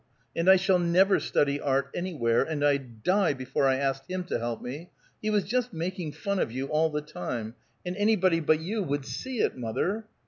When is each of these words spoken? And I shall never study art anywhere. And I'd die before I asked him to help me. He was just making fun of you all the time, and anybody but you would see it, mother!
And 0.35 0.49
I 0.49 0.55
shall 0.55 0.79
never 0.79 1.19
study 1.19 1.59
art 1.61 1.91
anywhere. 1.93 2.41
And 2.41 2.65
I'd 2.65 3.03
die 3.03 3.33
before 3.33 3.67
I 3.67 3.75
asked 3.75 4.09
him 4.09 4.23
to 4.23 4.39
help 4.39 4.59
me. 4.59 4.89
He 5.21 5.29
was 5.29 5.43
just 5.43 5.73
making 5.73 6.13
fun 6.13 6.39
of 6.39 6.51
you 6.51 6.65
all 6.69 6.89
the 6.89 7.01
time, 7.01 7.53
and 7.85 7.95
anybody 7.95 8.39
but 8.39 8.59
you 8.59 8.81
would 8.81 9.05
see 9.05 9.41
it, 9.41 9.55
mother! 9.55 10.07